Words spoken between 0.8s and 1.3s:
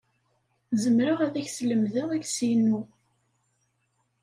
Zemreɣ